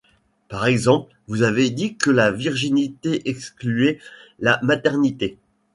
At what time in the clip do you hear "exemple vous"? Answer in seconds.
0.65-1.43